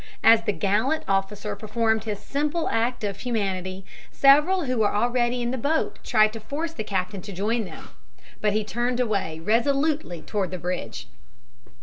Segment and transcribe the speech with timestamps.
[0.23, 5.51] As the gallant, officer performed his simple act of humanity several who were already in
[5.51, 7.89] the boat tried to force the captain to join them,
[8.41, 11.07] but he turned away resolutely toward the bridge.